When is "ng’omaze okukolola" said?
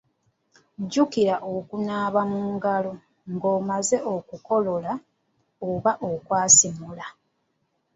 3.33-4.91